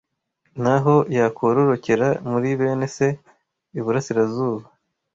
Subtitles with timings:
[0.63, 3.07] Naho yakororokera muri bene se
[3.77, 4.65] iburasirazuba